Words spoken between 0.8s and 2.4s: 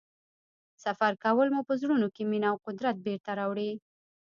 سفر کول مو په ژوند کې